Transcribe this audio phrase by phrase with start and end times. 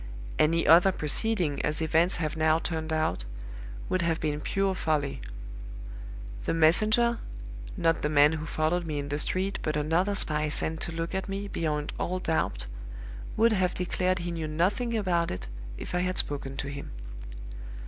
[0.39, 3.25] Any other proceeding, as events have now turned out,
[3.87, 5.21] would have been pure folly.
[6.45, 7.19] The messenger
[7.77, 11.13] (not the man who followed me in the street, but another spy sent to look
[11.13, 12.65] at me, beyond all doubt)
[13.37, 15.45] would have declared he knew nothing about it,
[15.77, 16.89] if I had spoken to him.